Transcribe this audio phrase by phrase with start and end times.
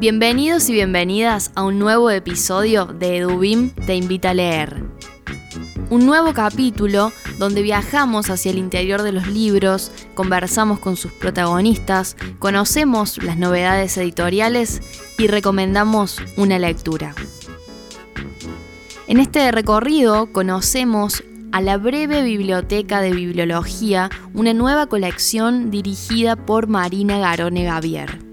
[0.00, 4.82] Bienvenidos y bienvenidas a un nuevo episodio de Edubim Te invita a leer.
[5.90, 12.16] Un nuevo capítulo donde viajamos hacia el interior de los libros, conversamos con sus protagonistas,
[12.38, 14.80] conocemos las novedades editoriales
[15.18, 17.14] y recomendamos una lectura.
[19.06, 21.22] En este recorrido conocemos
[21.52, 28.29] a la breve biblioteca de bibliología, una nueva colección dirigida por Marina Garone Gavier.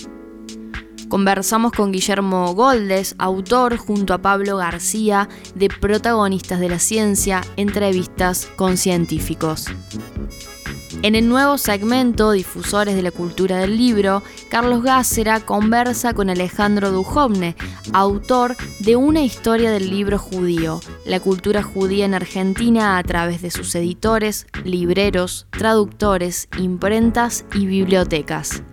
[1.09, 8.49] Conversamos con Guillermo Goldes, autor junto a Pablo García de Protagonistas de la Ciencia, entrevistas
[8.57, 9.67] con científicos.
[11.03, 16.91] En el nuevo segmento Difusores de la Cultura del Libro, Carlos Gácera conversa con Alejandro
[16.91, 17.55] Dujovne,
[17.93, 23.51] autor de Una historia del libro judío, la cultura judía en Argentina a través de
[23.51, 28.63] sus editores, libreros, traductores, imprentas y bibliotecas.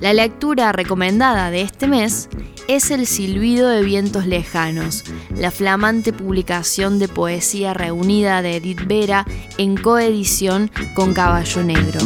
[0.00, 2.28] La lectura recomendada de este mes
[2.68, 9.26] es El silbido de vientos lejanos, la flamante publicación de poesía reunida de Edith Vera
[9.58, 12.00] en coedición con Caballo Negro.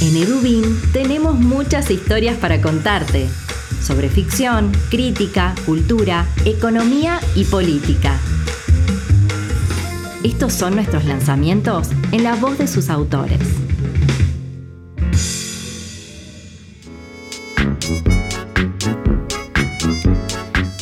[0.00, 3.28] En Edubin tenemos muchas historias para contarte
[3.80, 8.18] sobre ficción, crítica, cultura, economía y política.
[10.24, 13.38] Estos son nuestros lanzamientos en la voz de sus autores.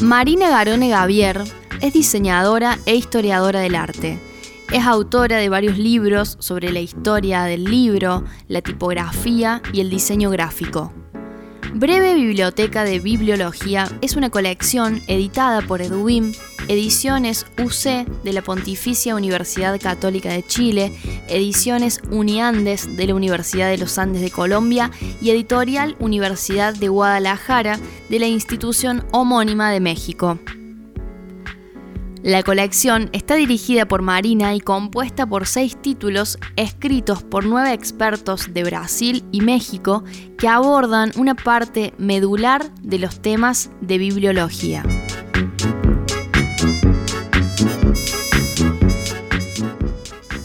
[0.00, 1.42] Marina Garone Gavier
[1.80, 4.18] es diseñadora e historiadora del arte.
[4.72, 10.30] Es autora de varios libros sobre la historia del libro, la tipografía y el diseño
[10.30, 10.92] gráfico.
[11.78, 16.32] Breve Biblioteca de Bibliología es una colección editada por Edubim,
[16.68, 20.90] Ediciones UC de la Pontificia Universidad Católica de Chile,
[21.28, 27.78] Ediciones Uniandes de la Universidad de los Andes de Colombia y Editorial Universidad de Guadalajara
[28.08, 30.38] de la institución homónima de México.
[32.26, 38.52] La colección está dirigida por Marina y compuesta por seis títulos escritos por nueve expertos
[38.52, 40.02] de Brasil y México
[40.36, 44.82] que abordan una parte medular de los temas de bibliología.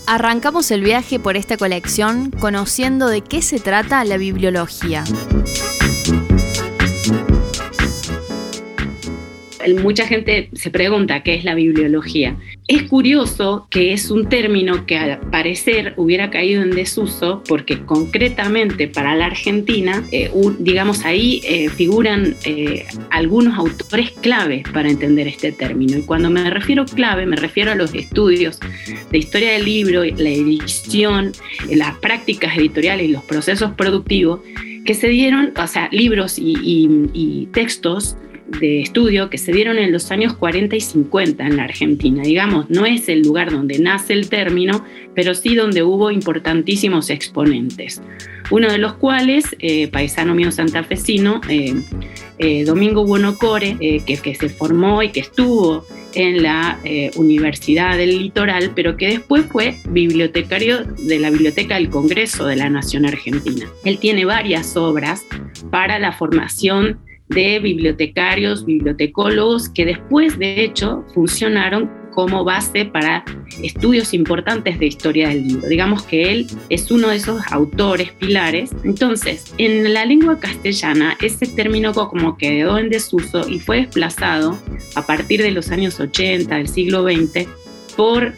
[0.05, 5.03] Arrancamos el viaje por esta colección conociendo de qué se trata la bibliología.
[9.81, 12.35] Mucha gente se pregunta qué es la bibliología.
[12.67, 18.87] Es curioso que es un término que al parecer hubiera caído en desuso porque concretamente
[18.87, 25.51] para la Argentina, eh, digamos ahí eh, figuran eh, algunos autores claves para entender este
[25.51, 25.97] término.
[25.97, 28.59] Y cuando me refiero clave, me refiero a los estudios
[29.11, 31.33] de historia del libro, la edición,
[31.69, 34.39] las prácticas editoriales y los procesos productivos
[34.85, 38.15] que se dieron, o sea, libros y textos
[38.59, 42.23] de estudio que se dieron en los años 40 y 50 en la Argentina.
[42.23, 44.85] Digamos, no es el lugar donde nace el término,
[45.15, 48.01] pero sí donde hubo importantísimos exponentes.
[48.51, 51.73] Uno de los cuales, eh, paisano mío santafesino, eh,
[52.37, 56.77] eh, Domingo Buonocore, que, que se formó y que estuvo en la
[57.15, 62.69] Universidad del Litoral, pero que después fue bibliotecario de la Biblioteca del Congreso de la
[62.69, 63.69] Nación Argentina.
[63.85, 65.25] Él tiene varias obras
[65.69, 66.99] para la formación
[67.31, 73.23] de bibliotecarios, bibliotecólogos, que después, de hecho, funcionaron como base para
[73.63, 75.67] estudios importantes de historia del libro.
[75.67, 78.71] Digamos que él es uno de esos autores pilares.
[78.83, 84.57] Entonces, en la lengua castellana, ese término como quedó en desuso y fue desplazado
[84.95, 87.47] a partir de los años 80 del siglo XX
[87.95, 88.33] por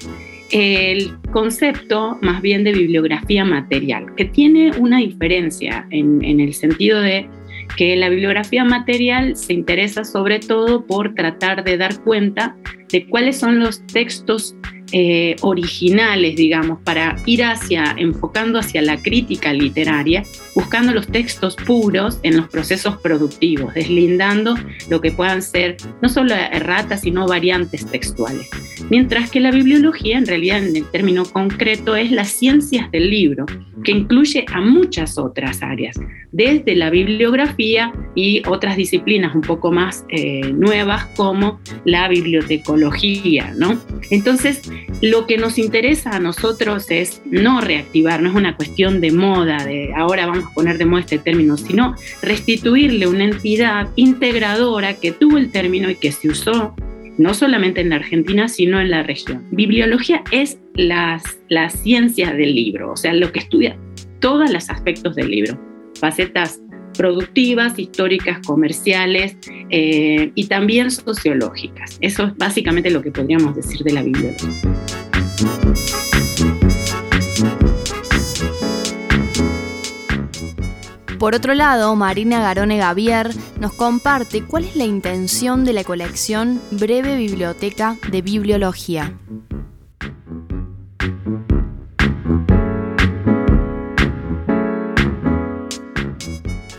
[0.52, 7.02] el concepto más bien de bibliografía material, que tiene una diferencia en, en el sentido
[7.02, 7.28] de
[7.76, 12.56] que la bibliografía material se interesa sobre todo por tratar de dar cuenta
[12.90, 14.56] de cuáles son los textos
[14.92, 20.24] eh, originales, digamos, para ir hacia, enfocando hacia la crítica literaria
[20.56, 24.56] buscando los textos puros en los procesos productivos, deslindando
[24.90, 28.50] lo que puedan ser no solo erratas, sino variantes textuales.
[28.90, 33.46] Mientras que la bibliología, en realidad en el término concreto, es las ciencias del libro,
[33.84, 36.00] que incluye a muchas otras áreas,
[36.32, 43.80] desde la bibliografía y otras disciplinas un poco más eh, nuevas como la bibliotecología, ¿no?
[44.10, 44.62] Entonces,
[45.02, 49.64] lo que nos interesa a nosotros es no reactivar, no es una cuestión de moda,
[49.66, 55.38] de ahora vamos poner de moda este término, sino restituirle una entidad integradora que tuvo
[55.38, 56.76] el término y que se usó
[57.18, 59.46] no solamente en la Argentina, sino en la región.
[59.52, 63.78] Bibliología es las, las ciencias del libro, o sea, lo que estudia
[64.20, 65.60] todos los aspectos del libro,
[66.00, 66.62] facetas
[66.98, 69.36] productivas, históricas, comerciales
[69.70, 71.98] eh, y también sociológicas.
[72.02, 74.73] Eso es básicamente lo que podríamos decir de la bibliología.
[81.24, 86.62] Por otro lado, Marina Garone Gavier nos comparte cuál es la intención de la colección
[86.72, 89.18] Breve Biblioteca de Bibliología.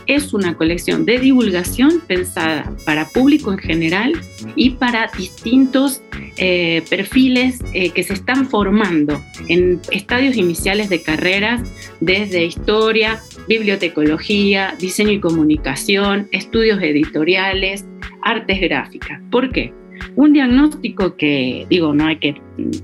[0.05, 4.13] es una colección de divulgación pensada para público en general
[4.55, 6.01] y para distintos
[6.37, 11.61] eh, perfiles eh, que se están formando en estadios iniciales de carreras,
[11.99, 17.85] desde historia, bibliotecología, diseño y comunicación, estudios editoriales,
[18.21, 19.21] artes gráficas.
[19.31, 19.73] ¿Por qué?
[20.15, 22.35] Un diagnóstico que, digo, no hay que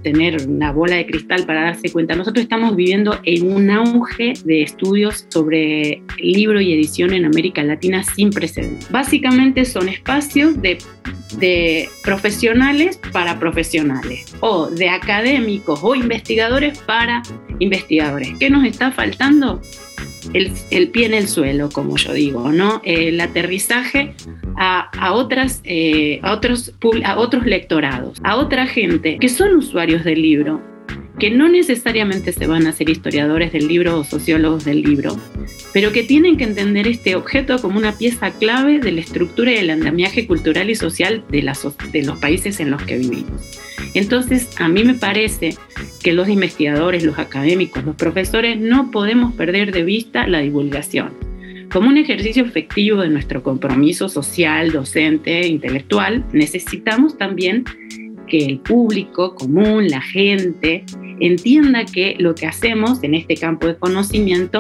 [0.02, 2.16] tener una bola de cristal para darse cuenta.
[2.16, 8.04] Nosotros estamos viviendo en un auge de estudios sobre libro y edición en América Latina
[8.04, 8.90] sin precedentes.
[8.92, 10.78] Básicamente son espacios de,
[11.38, 17.24] de profesionales para profesionales o de académicos o investigadores para
[17.60, 18.30] investigadores.
[18.40, 19.62] ¿Qué nos está faltando?
[20.34, 22.82] El, pie en el suelo, como yo digo, ¿no?
[22.84, 24.14] El aterrizaje
[24.58, 26.74] a, otras, eh, a, otros,
[27.04, 30.62] a otros lectorados, a otra gente que son usuarios del libro,
[31.22, 35.16] que no necesariamente se van a ser historiadores del libro o sociólogos del libro,
[35.72, 39.58] pero que tienen que entender este objeto como una pieza clave de la estructura y
[39.58, 41.48] el andamiaje cultural y social de,
[41.92, 43.60] de los países en los que vivimos.
[43.94, 45.56] Entonces, a mí me parece
[46.02, 51.12] que los investigadores, los académicos, los profesores no podemos perder de vista la divulgación.
[51.72, 57.66] Como un ejercicio efectivo de nuestro compromiso social, docente, intelectual, necesitamos también
[58.32, 60.86] que el público común, la gente,
[61.20, 64.60] entienda que lo que hacemos en este campo de conocimiento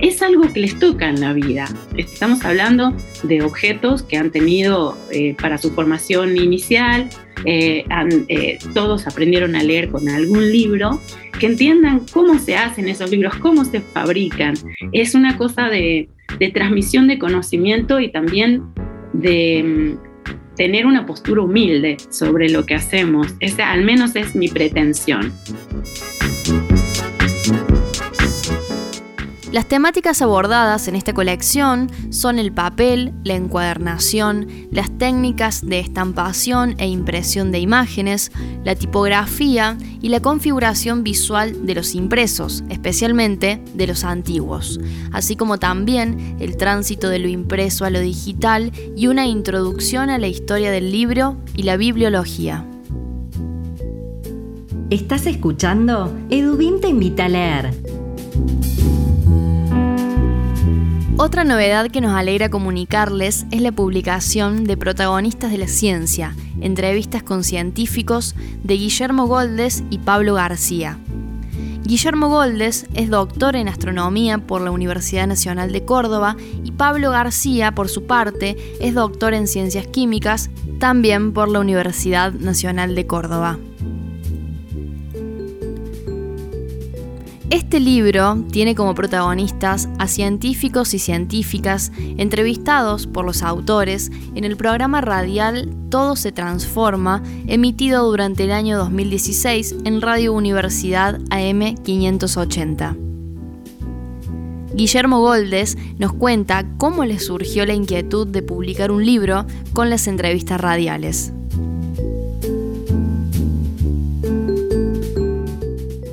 [0.00, 1.66] es algo que les toca en la vida.
[1.96, 7.08] Estamos hablando de objetos que han tenido eh, para su formación inicial,
[7.44, 7.84] eh,
[8.28, 11.00] eh, todos aprendieron a leer con algún libro,
[11.38, 14.54] que entiendan cómo se hacen esos libros, cómo se fabrican.
[14.90, 16.08] Es una cosa de,
[16.40, 18.64] de transmisión de conocimiento y también
[19.12, 20.13] de mm,
[20.56, 23.28] tener una postura humilde sobre lo que hacemos.
[23.40, 25.32] Esa al menos es mi pretensión.
[29.54, 36.74] Las temáticas abordadas en esta colección son el papel, la encuadernación, las técnicas de estampación
[36.78, 38.32] e impresión de imágenes,
[38.64, 44.80] la tipografía y la configuración visual de los impresos, especialmente de los antiguos,
[45.12, 50.18] así como también el tránsito de lo impreso a lo digital y una introducción a
[50.18, 52.66] la historia del libro y la bibliología.
[54.90, 56.12] ¿Estás escuchando?
[56.28, 57.70] Edubim te invita a leer
[61.24, 67.22] Otra novedad que nos alegra comunicarles es la publicación de Protagonistas de la Ciencia, entrevistas
[67.22, 70.98] con científicos de Guillermo Goldes y Pablo García.
[71.82, 77.74] Guillermo Goldes es doctor en astronomía por la Universidad Nacional de Córdoba y Pablo García,
[77.74, 83.58] por su parte, es doctor en ciencias químicas también por la Universidad Nacional de Córdoba.
[87.54, 94.56] Este libro tiene como protagonistas a científicos y científicas entrevistados por los autores en el
[94.56, 102.96] programa radial Todo se transforma, emitido durante el año 2016 en Radio Universidad AM 580.
[104.74, 110.08] Guillermo Goldes nos cuenta cómo le surgió la inquietud de publicar un libro con las
[110.08, 111.32] entrevistas radiales.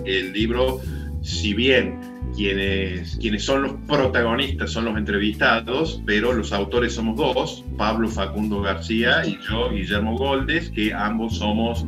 [0.06, 0.82] El libro
[1.22, 2.00] si bien
[2.36, 8.62] quienes, quienes son los protagonistas son los entrevistados, pero los autores somos dos, Pablo Facundo
[8.62, 11.86] García y yo, Guillermo Goldes, que ambos somos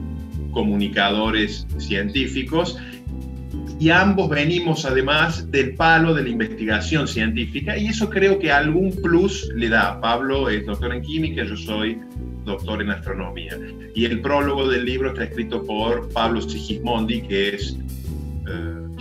[0.51, 2.77] comunicadores científicos.
[3.79, 8.91] y ambos venimos además del palo de la investigación científica y eso creo que algún
[9.01, 9.99] plus le da.
[9.99, 11.99] Pablo es doctor en química, yo soy
[12.45, 13.57] doctor en astronomía.
[13.95, 17.77] Y el prólogo del libro está escrito por Pablo Sigismondi, que es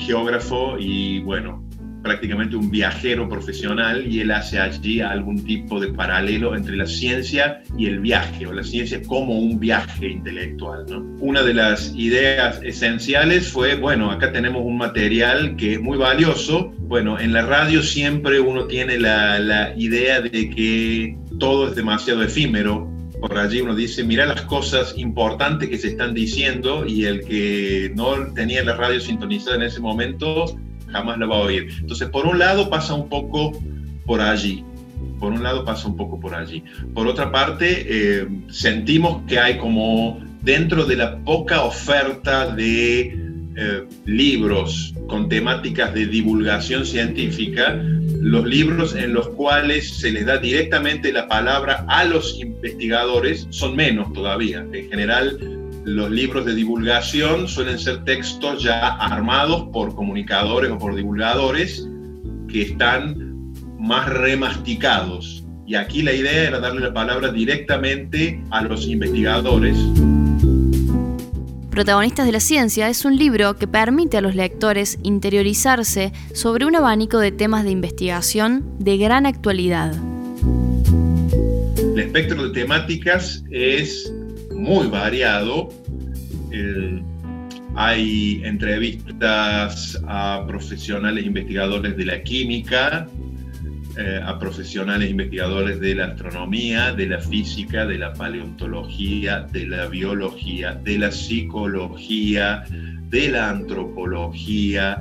[0.04, 1.62] geógrafo y, bueno,
[2.02, 7.62] prácticamente un viajero profesional y él hace allí algún tipo de paralelo entre la ciencia
[7.78, 10.84] y el viaje, o la ciencia como un viaje intelectual.
[10.88, 10.98] ¿no?
[11.20, 16.72] Una de las ideas esenciales fue, bueno, acá tenemos un material que es muy valioso.
[16.80, 22.22] Bueno, en la radio siempre uno tiene la, la idea de que todo es demasiado
[22.22, 22.91] efímero,
[23.22, 27.92] por allí uno dice, mira las cosas importantes que se están diciendo y el que
[27.94, 30.58] no tenía la radio sintonizada en ese momento
[30.90, 31.68] jamás la va a oír.
[31.78, 33.52] Entonces, por un lado pasa un poco
[34.06, 34.64] por allí,
[35.20, 36.64] por un lado pasa un poco por allí.
[36.94, 43.21] Por otra parte, eh, sentimos que hay como dentro de la poca oferta de
[43.56, 47.80] eh, libros con temáticas de divulgación científica,
[48.20, 53.76] los libros en los cuales se les da directamente la palabra a los investigadores son
[53.76, 54.64] menos todavía.
[54.72, 55.38] En general,
[55.84, 61.88] los libros de divulgación suelen ser textos ya armados por comunicadores o por divulgadores
[62.48, 65.44] que están más remasticados.
[65.66, 69.76] Y aquí la idea era darle la palabra directamente a los investigadores.
[71.72, 76.76] Protagonistas de la Ciencia es un libro que permite a los lectores interiorizarse sobre un
[76.76, 79.94] abanico de temas de investigación de gran actualidad.
[81.78, 84.12] El espectro de temáticas es
[84.54, 85.70] muy variado.
[87.74, 93.08] hay entrevistas a profesionales investigadores de la química,
[93.96, 99.86] eh, a profesionales investigadores de la astronomía, de la física, de la paleontología, de la
[99.86, 102.64] biología, de la psicología,
[103.10, 104.98] de la antropología,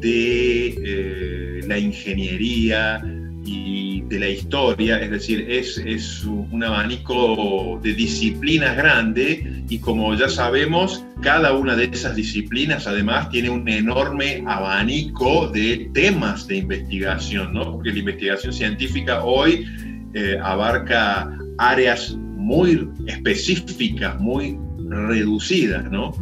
[0.00, 3.02] de eh, la ingeniería,
[3.46, 3.75] y
[4.08, 10.28] de la historia, es decir, es, es un abanico de disciplinas grande y como ya
[10.28, 17.52] sabemos, cada una de esas disciplinas además tiene un enorme abanico de temas de investigación,
[17.52, 17.72] ¿no?
[17.72, 19.66] porque la investigación científica hoy
[20.14, 24.58] eh, abarca áreas muy específicas, muy
[24.88, 26.12] reducidas, ¿no?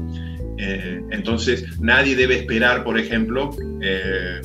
[0.59, 3.51] Eh, entonces, nadie debe esperar, por ejemplo,
[3.83, 4.41] eh,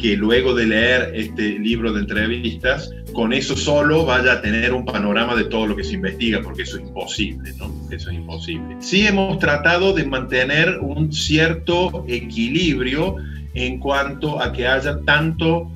[0.00, 4.84] que luego de leer este libro de entrevistas, con eso solo vaya a tener un
[4.84, 7.70] panorama de todo lo que se investiga, porque eso es imposible, ¿no?
[7.90, 8.76] Eso es imposible.
[8.80, 13.16] Sí hemos tratado de mantener un cierto equilibrio
[13.54, 15.70] en cuanto a que haya tanto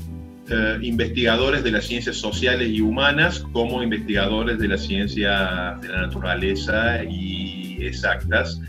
[0.49, 6.03] eh, investigadores de las ciencias sociales y humanas como investigadores de la ciencia de la
[6.03, 8.61] naturaleza y exactas.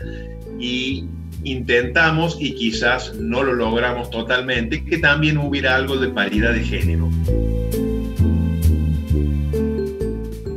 [0.58, 1.04] Y
[1.46, 7.08] intentamos y quizás no lo logramos totalmente, que también hubiera algo de paridad de género.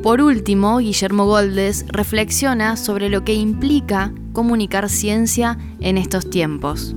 [0.02, 6.96] Por último, Guillermo Goldes reflexiona sobre lo que implica comunicar ciencia en estos tiempos.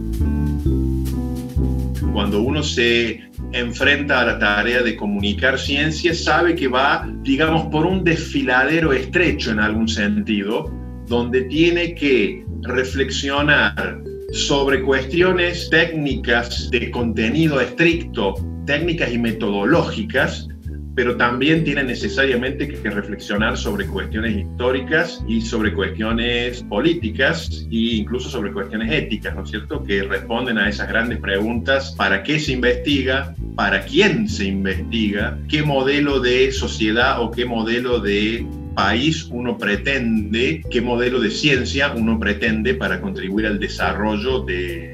[2.12, 3.20] Cuando uno se
[3.52, 9.50] enfrenta a la tarea de comunicar ciencia, sabe que va, digamos, por un desfiladero estrecho
[9.50, 10.72] en algún sentido,
[11.06, 14.02] donde tiene que reflexionar
[14.33, 18.35] sobre cuestiones técnicas de contenido estricto,
[18.66, 20.49] técnicas y metodológicas,
[20.95, 28.28] pero también tiene necesariamente que reflexionar sobre cuestiones históricas y sobre cuestiones políticas e incluso
[28.28, 32.52] sobre cuestiones éticas, ¿no es cierto?, que responden a esas grandes preguntas, ¿para qué se
[32.52, 33.35] investiga?
[33.57, 35.38] ¿Para quién se investiga?
[35.49, 41.93] ¿Qué modelo de sociedad o qué modelo de país uno pretende, qué modelo de ciencia
[41.93, 44.91] uno pretende para contribuir al desarrollo de,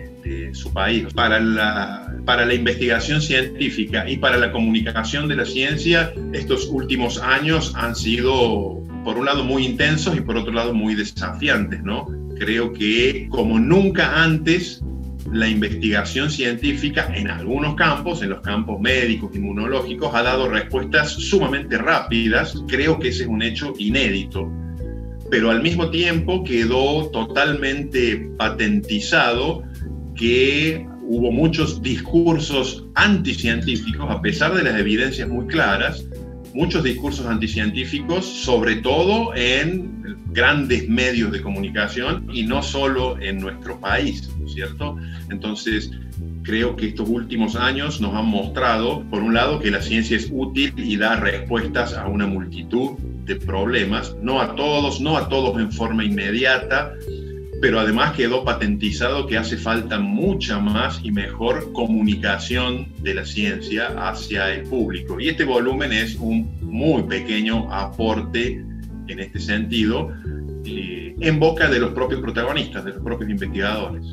[0.53, 1.07] su país.
[1.15, 7.19] Para la, para la investigación científica y para la comunicación de la ciencia, estos últimos
[7.19, 12.07] años han sido, por un lado, muy intensos y por otro lado, muy desafiantes, ¿no?
[12.39, 14.83] Creo que como nunca antes
[15.33, 21.79] la investigación científica en algunos campos, en los campos médicos, inmunológicos, ha dado respuestas sumamente
[21.79, 22.63] rápidas.
[22.67, 24.51] Creo que ese es un hecho inédito.
[25.31, 29.63] Pero al mismo tiempo quedó totalmente patentizado
[30.15, 36.08] que hubo muchos discursos anticientíficos, a pesar de las evidencias muy claras,
[36.55, 43.81] muchos discursos anticientíficos, sobre todo en grandes medios de comunicación y no solo en nuestro
[43.81, 44.97] país, ¿no es cierto?
[45.31, 45.91] Entonces,
[46.43, 50.29] creo que estos últimos años nos han mostrado, por un lado, que la ciencia es
[50.31, 55.61] útil y da respuestas a una multitud de problemas, no a todos, no a todos
[55.61, 56.93] en forma inmediata,
[57.61, 64.09] pero además quedó patentizado que hace falta mucha más y mejor comunicación de la ciencia
[64.09, 65.21] hacia el público.
[65.21, 68.65] Y este volumen es un muy pequeño aporte
[69.09, 70.13] en este sentido,
[70.65, 74.05] eh, en boca de los propios protagonistas, de los propios investigadores.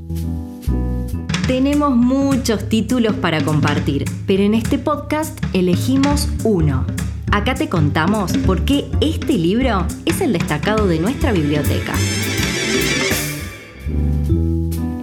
[1.47, 6.87] Tenemos muchos títulos para compartir, pero en este podcast elegimos uno.
[7.31, 11.93] Acá te contamos por qué este libro es el destacado de nuestra biblioteca.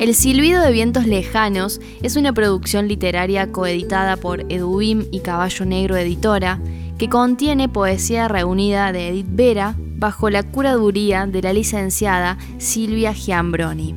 [0.02, 5.96] El silbido de vientos lejanos es una producción literaria coeditada por Edubim y Caballo Negro
[5.96, 6.58] Editora,
[6.98, 13.94] que contiene poesía reunida de Edith Vera bajo la curaduría de la licenciada Silvia Giambroni.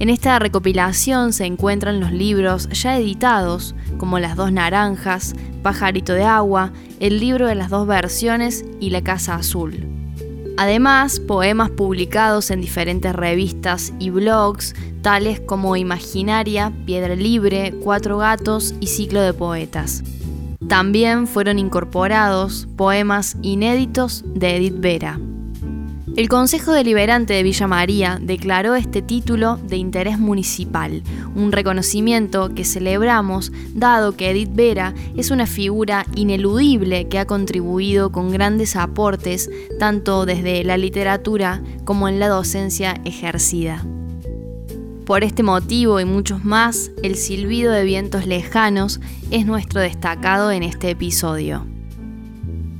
[0.00, 6.24] En esta recopilación se encuentran los libros ya editados, como Las dos naranjas, Pajarito de
[6.24, 9.95] agua, El libro de las dos versiones y La casa azul.
[10.56, 18.74] Además, poemas publicados en diferentes revistas y blogs, tales como Imaginaria, Piedra Libre, Cuatro Gatos
[18.80, 20.02] y Ciclo de Poetas.
[20.66, 25.20] También fueron incorporados poemas inéditos de Edith Vera.
[26.16, 31.02] El Consejo Deliberante de Villa María declaró este título de interés municipal,
[31.34, 38.12] un reconocimiento que celebramos dado que Edith Vera es una figura ineludible que ha contribuido
[38.12, 43.84] con grandes aportes tanto desde la literatura como en la docencia ejercida.
[45.04, 50.62] Por este motivo y muchos más, el silbido de vientos lejanos es nuestro destacado en
[50.62, 51.66] este episodio.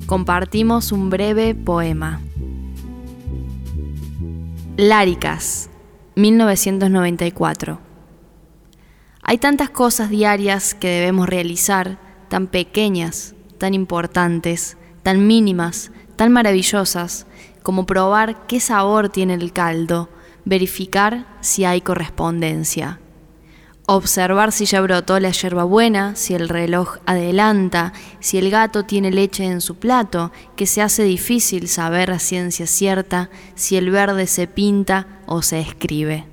[0.06, 2.22] Compartimos un breve poema.
[4.78, 5.70] Láricas,
[6.16, 7.80] 1994.
[9.22, 17.26] Hay tantas cosas diarias que debemos realizar, tan pequeñas, tan importantes, tan mínimas, tan maravillosas,
[17.62, 20.10] como probar qué sabor tiene el caldo,
[20.44, 23.00] verificar si hay correspondencia.
[23.88, 25.30] Observar si ya brotó la
[25.64, 30.82] buena, si el reloj adelanta, si el gato tiene leche en su plato, que se
[30.82, 36.24] hace difícil saber a ciencia cierta si el verde se pinta o se escribe.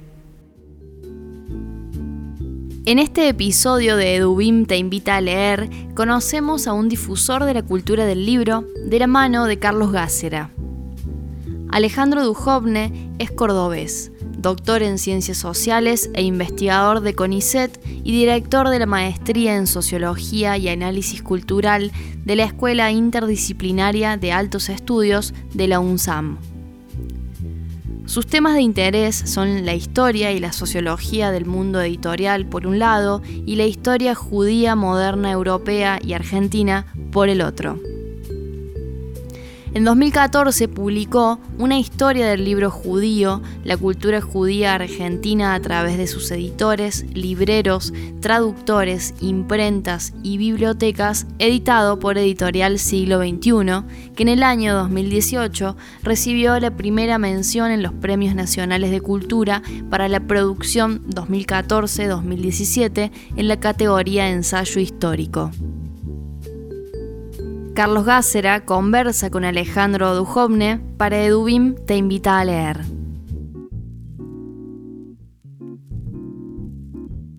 [2.86, 7.62] En este episodio de Edubim te invita a leer, conocemos a un difusor de la
[7.62, 10.49] cultura del libro de la mano de Carlos Gácera.
[11.69, 14.12] Alejandro Dujovne es cordobés
[14.43, 20.58] doctor en Ciencias Sociales e investigador de CONICET y director de la Maestría en Sociología
[20.58, 21.93] y Análisis Cultural
[22.25, 26.38] de la Escuela Interdisciplinaria de Altos Estudios de la UNSAM.
[28.06, 32.79] Sus temas de interés son la historia y la sociología del mundo editorial por un
[32.79, 37.79] lado y la historia judía moderna europea y argentina por el otro.
[39.75, 46.05] En 2014 publicó una historia del libro judío, la cultura judía argentina a través de
[46.05, 54.43] sus editores, libreros, traductores, imprentas y bibliotecas, editado por Editorial Siglo XXI, que en el
[54.43, 61.03] año 2018 recibió la primera mención en los Premios Nacionales de Cultura para la producción
[61.07, 65.49] 2014-2017 en la categoría Ensayo Histórico.
[67.73, 72.81] Carlos Gácera conversa con Alejandro Dujovne para Edubim Te invita a leer.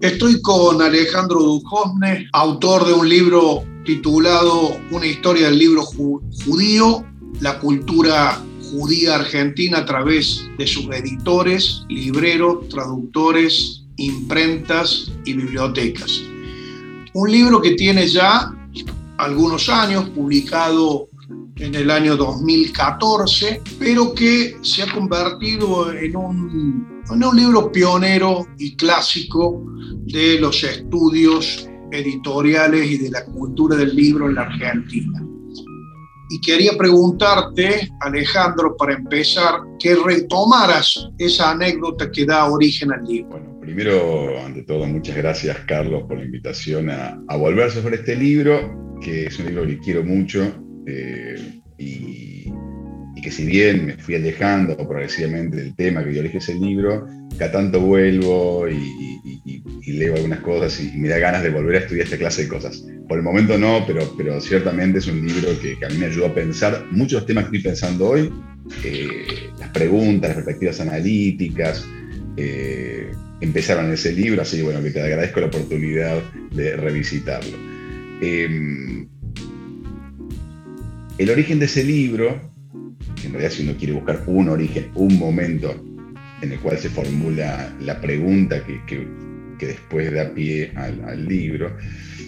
[0.00, 7.06] Estoy con Alejandro Dujovne, autor de un libro titulado Una historia del libro judío,
[7.40, 8.42] la cultura
[8.72, 16.22] judía argentina a través de sus editores, libreros, traductores, imprentas y bibliotecas.
[17.12, 18.50] Un libro que tiene ya
[19.18, 21.08] algunos años, publicado
[21.56, 28.46] en el año 2014, pero que se ha convertido en un, en un libro pionero
[28.58, 29.62] y clásico
[30.06, 35.24] de los estudios editoriales y de la cultura del libro en la Argentina.
[36.30, 43.53] Y quería preguntarte, Alejandro, para empezar, que retomaras esa anécdota que da origen al libro.
[43.64, 48.84] Primero, ante todo, muchas gracias, Carlos, por la invitación a, a volver sobre este libro
[49.04, 51.36] que es un libro que quiero mucho eh,
[51.78, 52.52] y,
[53.22, 57.06] que si bien me fui alejando progresivamente del tema que dio origen ese libro,
[57.38, 62.04] cada tanto vuelvo y, leo algunas cosas y, me da ganas de volver a estudiar
[62.04, 62.84] esta clase de cosas.
[63.08, 66.26] Por el momento no, pero, pero ciertamente es un libro que, a mí me ayudó
[66.26, 68.30] a pensar muchos temas que estoy pensando hoy,
[68.84, 69.24] eh,
[69.58, 71.88] las preguntas, las perspectivas analíticas.
[72.36, 73.10] Eh,
[73.44, 77.56] empezaron ese libro, así bueno, que te agradezco la oportunidad de revisitarlo.
[78.20, 79.08] Em,
[81.18, 82.52] el origen de ese libro,
[83.24, 85.74] en realidad si uno quiere buscar un origen, un momento
[86.42, 89.06] en el cual se formula la pregunta que,
[89.60, 91.76] después da pie al, libro,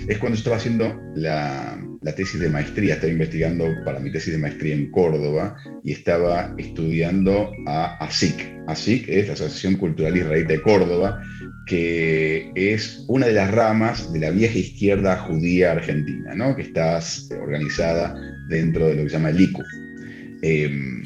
[0.08, 4.38] es cuando estaba haciendo la, la, tesis de maestría, estaba investigando para mi tesis de
[4.38, 8.54] maestría en Córdoba y estaba estudiando a ASIC.
[8.66, 11.20] ASIC es la Asociación Cultural Israelita de Córdoba,
[11.66, 16.54] que es una de las ramas de la vieja izquierda judía argentina, ¿no?
[16.54, 17.00] que está
[17.40, 18.14] organizada
[18.48, 19.62] dentro de lo que se llama el ICU.
[20.42, 21.02] Em,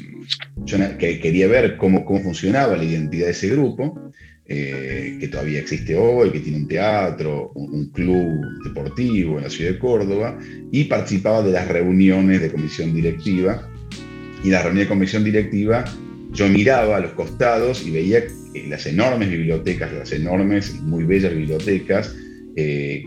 [0.65, 4.11] yo quería ver cómo, cómo funcionaba la identidad de ese grupo,
[4.53, 9.71] eh, que todavía existe hoy, que tiene un teatro, un, club deportivo en la ciudad
[9.71, 10.37] de Córdoba,
[10.73, 13.65] y participaba de las reuniones de comisión directiva.
[14.43, 15.85] Y en la reunión de comisión directiva
[16.33, 18.25] yo miraba a los costados y veía
[18.67, 22.13] las enormes bibliotecas, las enormes muy bellas bibliotecas
[22.57, 23.05] eh,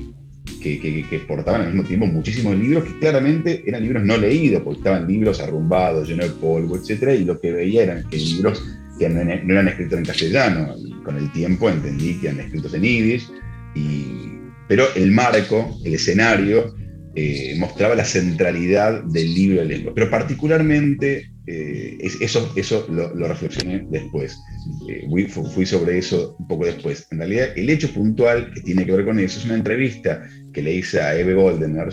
[0.62, 4.78] que, que, portaban al mismo tiempo muchísimos libros que claramente eran libros no leídos, porque
[4.78, 7.20] estaban libros arrumbados, llenos de polvo, etc.
[7.20, 8.62] Y lo que veía eran libros
[8.98, 10.74] que no, eran escritos en castellano.
[11.04, 13.30] Con el tiempo entendí que eran escritos en yiddish.
[13.74, 16.74] Y, pero el marco, el escenario,
[17.16, 19.92] eh, mostraba la centralidad del libro de lengua.
[19.94, 24.36] Pero particularmente eh, eso, eso lo, reflexioné después.
[24.88, 27.06] Eh, fui, sobre eso un poco después.
[27.10, 30.62] En realidad, el hecho puntual que tiene que ver con eso es una entrevista que
[30.62, 31.88] le hice a Eve Goldener,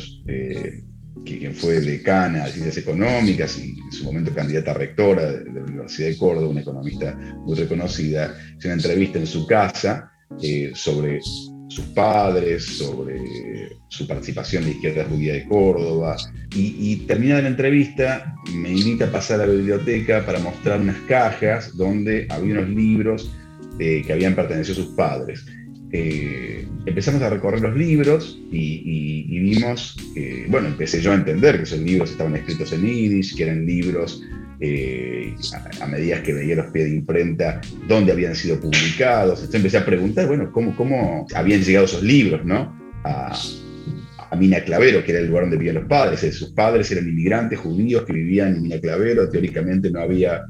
[1.26, 5.52] eh, quien fue decana de Ciencias Económicas y en su momento candidata a rectora de,
[5.52, 8.36] la Universidad de Córdoba, una economista muy reconocida.
[8.58, 10.12] Es una entrevista en su casa
[10.74, 11.20] sobre
[11.68, 13.22] sus padres, sobre
[13.88, 16.18] su participación la izquierda judía de Córdoba.
[16.56, 20.98] Y, y terminada la entrevista, me invita a pasar a la biblioteca para mostrar unas
[21.08, 23.32] cajas donde había unos libros
[23.80, 25.46] eh, que habían pertenecido a sus padres.
[25.94, 31.64] Eh, empezamos a recorrer los libros y, vimos, que, bueno, empecé yo a entender que
[31.64, 34.24] esos libros estaban escritos en yiddish, que eran libros
[34.60, 35.36] eh,
[35.82, 39.40] a, medida que veía los pies de imprenta, dónde habían sido publicados.
[39.40, 42.80] Entonces empecé a preguntar, bueno, cómo, cómo habían llegado esos libros, ¿no?
[43.04, 43.34] A,
[44.32, 46.24] a Mina Clavero, que era el lugar donde vivían los padres.
[46.24, 49.30] Eh, sus padres eran inmigrantes judíos que vivían en Mina Clavero.
[49.30, 50.46] Teóricamente no había,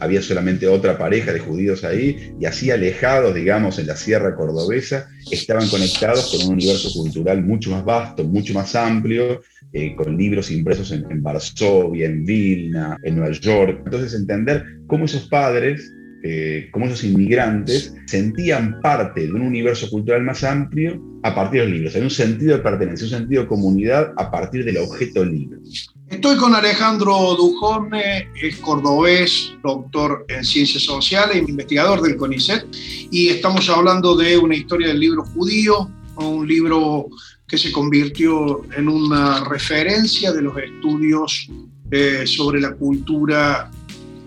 [0.00, 2.32] había solamente otra pareja de judíos ahí.
[2.40, 7.70] Y así alejados, digamos, en la sierra cordobesa, estaban conectados con un universo cultural mucho
[7.70, 13.16] más vasto, mucho más amplio, eh, con libros impresos en, en Varsovia, en Vilna, en
[13.16, 13.82] Nueva York.
[13.84, 15.92] Entonces entender cómo esos padres
[16.28, 21.66] eh, como esos inmigrantes sentían parte de un universo cultural más amplio a partir de
[21.66, 21.94] los libros.
[21.94, 25.60] Hay un sentido de pertenencia, un sentido de comunidad a partir del objeto libro.
[26.08, 32.66] Estoy con Alejandro Dujone, es cordobés, doctor en ciencias sociales, investigador del CONICET,
[33.12, 37.06] y estamos hablando de una historia del libro judío, un libro
[37.46, 41.48] que se convirtió en una referencia de los estudios
[41.92, 43.70] eh, sobre la cultura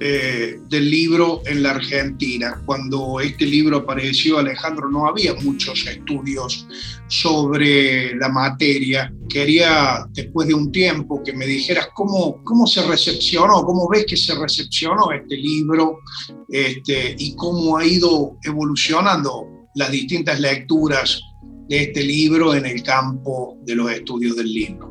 [0.02, 2.62] eh, del libro en la Argentina.
[2.66, 6.66] Cuando este libro apareció, Alejandro, no había muchos estudios
[7.08, 9.14] sobre la materia.
[9.28, 14.16] Quería, después de un tiempo, que me dijeras cómo, cómo se recepcionó, cómo ves que
[14.16, 16.00] se recepcionó este libro
[16.48, 21.22] este, y cómo ha ido evolucionando las distintas lecturas
[21.68, 24.90] de este libro en el campo de los estudios del libro.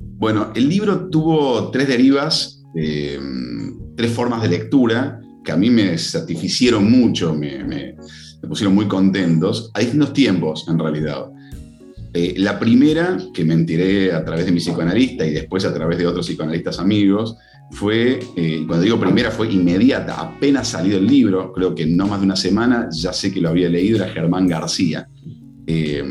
[0.00, 2.56] Bueno, el libro tuvo tres derivas.
[2.74, 3.18] Eh,
[4.00, 7.94] tres formas de lectura que a mí me satisficieron mucho, me,
[8.48, 11.26] pusieron muy contentos, a distintos tiempos en realidad.
[12.14, 15.98] Eh, la primera, que me enteré a través de mi psicoanalista y después a través
[15.98, 17.36] de otros psicoanalistas amigos,
[17.72, 22.20] fue, eh, cuando digo primera, fue inmediata, apenas salido el libro, creo que no más
[22.20, 25.10] de una semana, ya sé que lo había leído, era Germán García,
[25.66, 26.02] eh,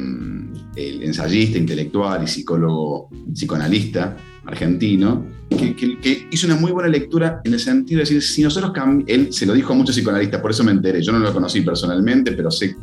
[0.75, 4.15] el ensayista, intelectual y psicólogo, psicoanalista
[4.49, 8.71] argentino, que, hizo una muy buena lectura en el sentido de decir, si nosotros
[9.07, 11.61] él se lo dijo a muchos psicoanalistas, por eso me enteré, yo no lo conocí
[11.61, 12.75] personalmente, pero sé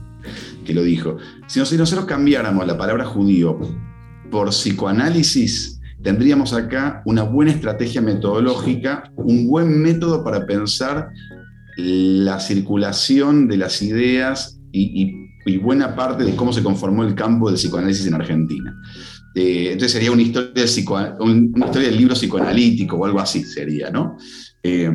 [0.65, 3.59] que lo dijo, si nosotros cambiáramos la palabra judío
[4.31, 11.11] por psicoanálisis, tendríamos acá una buena estrategia metodológica, un buen método para pensar
[11.77, 17.49] la circulación de las ideas y, y buena parte de cómo se conformó el campo
[17.49, 18.75] del psicoanálisis en Argentina.
[19.39, 24.17] Entonces sería una historia, del libro psicoanalítico o algo así sería, ¿no?
[24.63, 24.91] Eh,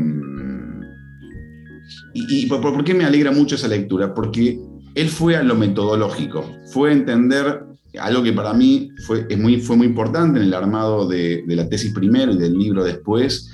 [2.14, 4.14] y, por, qué me alegra mucho esa lectura?
[4.16, 4.60] Porque
[4.96, 7.66] él fue a lo metodológico, fue a entender
[8.00, 11.94] algo que para mí fue, muy, fue muy importante en el armado de, la tesis
[11.94, 13.50] primero y del libro después,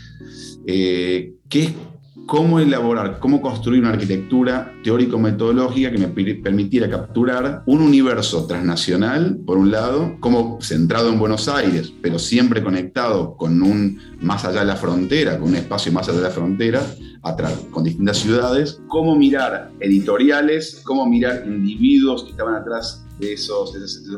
[0.65, 1.71] eh, que es
[2.27, 9.57] cómo elaborar, cómo construir una arquitectura teórico-metodológica que me permitiera capturar un universo transnacional, por
[9.57, 14.65] un lado, como centrado en Buenos Aires, pero siempre conectado con un más allá de
[14.65, 16.85] la frontera, con un espacio más allá de la frontera,
[17.71, 23.73] con distintas ciudades, cómo mirar editoriales, cómo mirar individuos que estaban atrás de esos,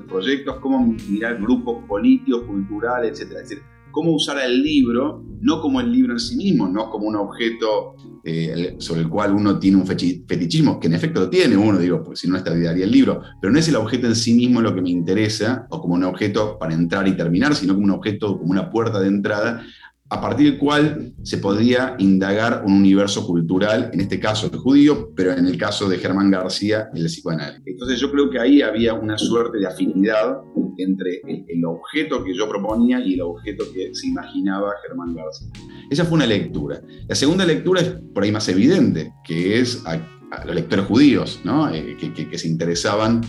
[0.07, 3.31] proyectos, cómo mirar grupos políticos, culturales, etc.
[3.31, 7.07] Es decir, cómo usar el libro, no como el libro en sí mismo, no como
[7.07, 11.55] un objeto eh, sobre el cual uno tiene un fetichismo, que en efecto lo tiene
[11.55, 14.33] uno, digo, porque si no estaría el libro, pero no es el objeto en sí
[14.33, 17.85] mismo lo que me interesa, o como un objeto para entrar y terminar, sino como
[17.85, 19.63] un objeto, como una puerta de entrada
[20.11, 25.11] a partir del cual se podría indagar un universo cultural, en este caso el judío,
[25.15, 27.61] pero en el caso de Germán García, el psicoanálisis.
[27.65, 30.37] Entonces yo creo que ahí había una suerte de afinidad
[30.77, 35.49] entre el, objeto que yo proponía y el objeto que se imaginaba Germán García.
[35.89, 36.81] Esa fue una lectura.
[37.07, 39.99] La segunda lectura es por ahí más evidente, que es a,
[40.45, 41.69] los lectores judíos, ¿no?
[41.73, 43.21] Eh, que, se interesaban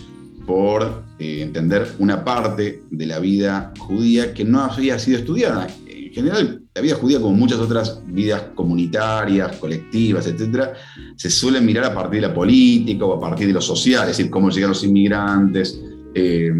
[0.45, 5.67] por eh, entender una parte de la vida judía que no había sido estudiada.
[6.11, 10.73] En general, la vida judía, como muchas otras vidas comunitarias, colectivas, etcétera,
[11.15, 14.17] se suele mirar a partir de la política o a partir de lo social, es
[14.17, 15.81] decir, cómo llegaron los inmigrantes,
[16.13, 16.51] eh,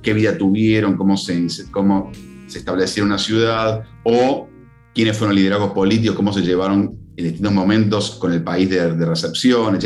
[0.00, 2.12] qué vida tuvieron, cómo se, cómo
[2.46, 4.48] se estableció una ciudad, o
[4.94, 9.76] quiénes fueron liderazgos políticos, cómo se llevaron en distintos momentos con el país de, recepción,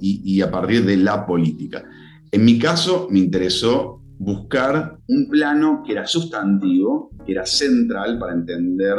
[0.00, 1.84] y, y a partir de la política.
[2.32, 8.34] En mi caso, me interesó buscar un plano que era sustantivo, que era central para
[8.34, 8.94] entender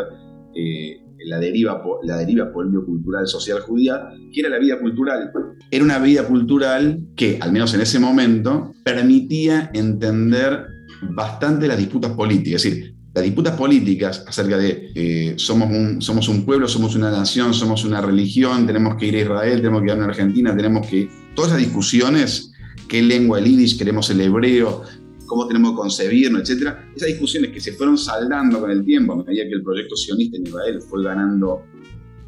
[0.56, 5.32] eh, la deriva, la deriva político-cultural social judía, que era la vida cultural.
[5.70, 10.66] Era una vida cultural que, al menos en ese momento, permitía entender
[11.12, 12.66] bastante las disputas políticas.
[12.66, 17.12] Es decir, las disputas políticas acerca de eh, somos, un, somos un pueblo, somos una
[17.12, 20.88] nación, somos una religión, tenemos que ir a Israel, tenemos que ir a Argentina, tenemos
[20.88, 21.08] que...
[21.36, 22.54] Todas esas discusiones,
[22.88, 24.84] qué lengua el yiddish, queremos el hebreo,
[25.32, 26.76] cómo tenemos que concebirnos, etc.
[26.94, 30.36] Esas discusiones que se fueron saldando con el tiempo, a medida que el proyecto sionista
[30.36, 31.64] en Israel fue ganando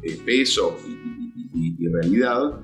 [0.02, 0.74] eh, peso
[1.52, 2.60] y, realidad,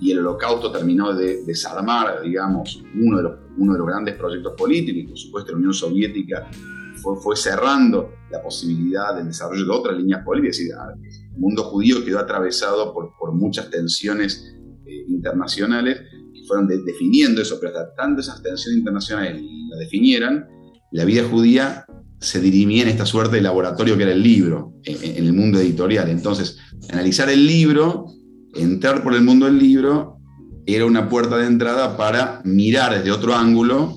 [0.00, 4.54] y el holocausto terminó de desarmar, digamos, uno de los, uno de los grandes proyectos
[4.58, 6.50] políticos, y por supuesto la Unión Soviética
[6.96, 11.62] fue, fue cerrando la posibilidad del desarrollo de otras líneas políticas, es decir, el mundo
[11.62, 14.52] judío quedó atravesado por, por muchas tensiones
[14.84, 16.00] eh, internacionales
[16.46, 19.42] fueron definiendo eso, pero hasta tanto esas tensiones internacionales
[19.78, 20.46] definieran,
[20.92, 21.84] la vida judía
[22.20, 26.08] se dirimía en esta suerte de laboratorio que era el libro, en, el mundo editorial.
[26.08, 26.58] Entonces,
[26.90, 28.06] analizar el libro,
[28.54, 30.18] entrar por el mundo del libro,
[30.66, 33.96] era una puerta de entrada para mirar desde otro ángulo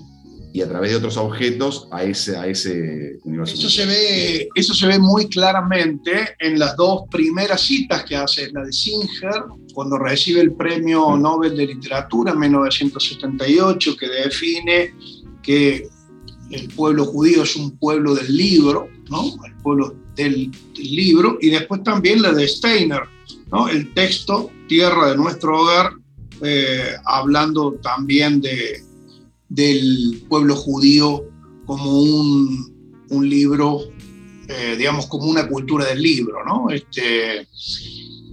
[0.54, 3.56] y a través de otros objetos a ese, a ese universo.
[3.56, 8.52] Eso se, ve, eso se ve muy claramente en las dos primeras citas que hace,
[8.52, 9.44] la de Singer,
[9.80, 14.94] cuando recibe el Premio Nobel de Literatura en 1978, que define
[15.42, 15.88] que
[16.52, 19.24] el pueblo judío es un pueblo del libro, ¿no?
[19.46, 23.04] El pueblo del, libro, y después también la de Steiner,
[23.54, 23.70] ¿no?
[23.70, 25.94] El texto Tierra de nuestro hogar,
[26.42, 28.84] eh, hablando también de,
[29.48, 31.24] del pueblo judío
[31.66, 33.80] como un, un libro,
[34.50, 36.70] eh, digamos, como una cultura del libro, ¿no?
[36.70, 37.48] Este,